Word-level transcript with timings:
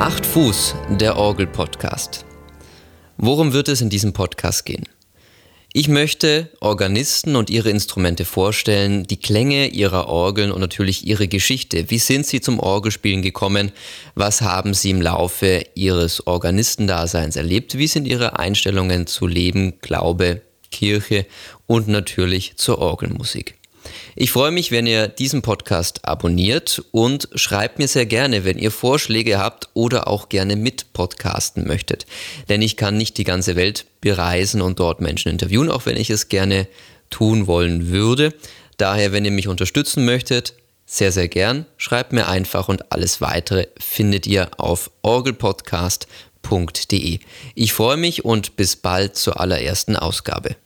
Diffus, 0.00 0.74
der 0.88 1.18
Orgel-Podcast. 1.18 2.24
Worum 3.18 3.52
wird 3.52 3.68
es 3.68 3.82
in 3.82 3.90
diesem 3.90 4.14
Podcast 4.14 4.64
gehen? 4.64 4.88
Ich 5.74 5.88
möchte 5.88 6.48
Organisten 6.60 7.36
und 7.36 7.50
ihre 7.50 7.68
Instrumente 7.68 8.24
vorstellen, 8.24 9.04
die 9.06 9.18
Klänge 9.18 9.66
ihrer 9.66 10.08
Orgeln 10.08 10.52
und 10.52 10.60
natürlich 10.62 11.06
ihre 11.06 11.28
Geschichte. 11.28 11.90
Wie 11.90 11.98
sind 11.98 12.26
sie 12.26 12.40
zum 12.40 12.60
Orgelspielen 12.60 13.20
gekommen? 13.20 13.72
Was 14.14 14.40
haben 14.40 14.72
sie 14.72 14.88
im 14.88 15.02
Laufe 15.02 15.66
ihres 15.74 16.26
Organistendaseins 16.26 17.36
erlebt? 17.36 17.76
Wie 17.76 17.86
sind 17.86 18.06
ihre 18.06 18.38
Einstellungen 18.38 19.06
zu 19.06 19.26
Leben, 19.26 19.80
Glaube, 19.82 20.40
Kirche 20.70 21.26
und 21.66 21.88
natürlich 21.88 22.56
zur 22.56 22.78
Orgelmusik? 22.78 23.59
Ich 24.16 24.32
freue 24.32 24.50
mich, 24.50 24.70
wenn 24.70 24.86
ihr 24.86 25.08
diesen 25.08 25.42
Podcast 25.42 26.04
abonniert 26.04 26.82
und 26.92 27.28
schreibt 27.34 27.78
mir 27.78 27.88
sehr 27.88 28.06
gerne, 28.06 28.44
wenn 28.44 28.58
ihr 28.58 28.70
Vorschläge 28.70 29.38
habt 29.38 29.68
oder 29.74 30.08
auch 30.08 30.28
gerne 30.28 30.56
mit 30.56 30.92
podcasten 30.92 31.66
möchtet. 31.66 32.06
Denn 32.48 32.62
ich 32.62 32.76
kann 32.76 32.96
nicht 32.96 33.18
die 33.18 33.24
ganze 33.24 33.56
Welt 33.56 33.86
bereisen 34.00 34.62
und 34.62 34.80
dort 34.80 35.00
Menschen 35.00 35.30
interviewen, 35.30 35.70
auch 35.70 35.86
wenn 35.86 35.96
ich 35.96 36.10
es 36.10 36.28
gerne 36.28 36.66
tun 37.10 37.46
wollen 37.46 37.88
würde. 37.88 38.34
Daher, 38.76 39.12
wenn 39.12 39.24
ihr 39.24 39.30
mich 39.30 39.48
unterstützen 39.48 40.04
möchtet, 40.04 40.54
sehr, 40.86 41.12
sehr 41.12 41.28
gern. 41.28 41.66
Schreibt 41.76 42.12
mir 42.12 42.28
einfach 42.28 42.68
und 42.68 42.90
alles 42.90 43.20
weitere 43.20 43.68
findet 43.78 44.26
ihr 44.26 44.50
auf 44.56 44.90
orgelpodcast.de. 45.02 47.20
Ich 47.54 47.72
freue 47.72 47.96
mich 47.96 48.24
und 48.24 48.56
bis 48.56 48.74
bald 48.76 49.16
zur 49.16 49.40
allerersten 49.40 49.96
Ausgabe. 49.96 50.56